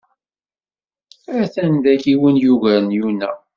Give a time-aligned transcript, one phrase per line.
[1.41, 3.31] A-t-an dagi win yugaren Yuna.